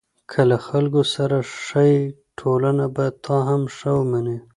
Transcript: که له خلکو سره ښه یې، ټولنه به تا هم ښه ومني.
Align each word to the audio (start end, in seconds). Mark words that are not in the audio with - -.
که 0.31 0.39
له 0.49 0.57
خلکو 0.67 1.01
سره 1.15 1.37
ښه 1.65 1.83
یې، 1.91 2.01
ټولنه 2.39 2.85
به 2.95 3.05
تا 3.25 3.37
هم 3.49 3.61
ښه 3.75 3.91
ومني. 3.97 4.37